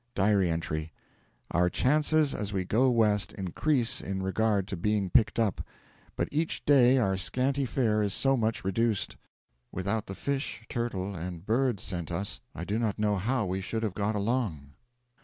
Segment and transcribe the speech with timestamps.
[0.15, 0.91] (Diary entry)
[1.51, 5.63] Our chances as we go west increase in regard to being picked up,
[6.15, 9.15] but each day our scanty fare is so much reduced.
[9.71, 13.83] Without the fish, turtle, and birds sent us, I do not know how we should
[13.83, 14.73] have got along.